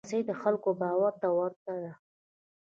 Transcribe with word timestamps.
رسۍ 0.05 0.21
د 0.29 0.31
خلکو 0.41 0.69
باور 0.81 1.13
ته 1.21 1.27
ورته 1.37 1.71
ده. 1.83 1.91